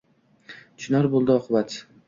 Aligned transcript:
Chinor 0.85 1.09
bo’ldi 1.13 1.37
oqibat. 1.37 1.81